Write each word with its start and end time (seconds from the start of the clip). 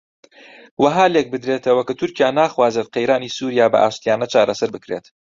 وەها 0.83 1.05
لێک 1.13 1.27
بدرێتەوە 1.33 1.83
کە 1.87 1.93
تورکیا 1.99 2.29
ناخوازێت 2.39 2.87
قەیرانی 2.95 3.33
سووریا 3.37 3.65
بە 3.73 3.77
ئاشتییانە 3.83 4.27
چارەسەر 4.33 4.69
بکرێت 4.75 5.05